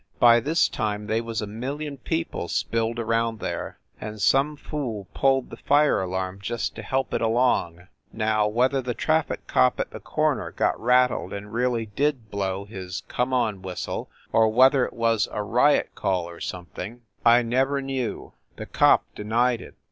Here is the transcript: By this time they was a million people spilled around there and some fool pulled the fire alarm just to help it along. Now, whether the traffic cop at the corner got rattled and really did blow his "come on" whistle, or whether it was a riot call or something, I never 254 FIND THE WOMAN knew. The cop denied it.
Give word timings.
By 0.19 0.39
this 0.39 0.67
time 0.67 1.05
they 1.05 1.21
was 1.21 1.43
a 1.43 1.45
million 1.45 1.97
people 1.97 2.47
spilled 2.47 2.97
around 2.97 3.39
there 3.39 3.77
and 3.99 4.19
some 4.19 4.55
fool 4.55 5.07
pulled 5.13 5.51
the 5.51 5.57
fire 5.57 6.01
alarm 6.01 6.39
just 6.41 6.73
to 6.73 6.81
help 6.81 7.13
it 7.13 7.21
along. 7.21 7.87
Now, 8.11 8.47
whether 8.47 8.81
the 8.81 8.95
traffic 8.95 9.45
cop 9.45 9.79
at 9.79 9.91
the 9.91 9.99
corner 9.99 10.49
got 10.49 10.79
rattled 10.81 11.33
and 11.33 11.53
really 11.53 11.85
did 11.85 12.31
blow 12.31 12.65
his 12.65 13.03
"come 13.07 13.31
on" 13.31 13.61
whistle, 13.61 14.09
or 14.31 14.49
whether 14.49 14.85
it 14.85 14.93
was 14.93 15.27
a 15.31 15.43
riot 15.43 15.91
call 15.93 16.27
or 16.27 16.39
something, 16.39 17.01
I 17.23 17.43
never 17.43 17.79
254 17.79 17.79
FIND 17.79 17.87
THE 17.87 17.93
WOMAN 17.93 17.93
knew. 17.93 18.33
The 18.55 18.65
cop 18.65 19.03
denied 19.13 19.61
it. 19.61 19.75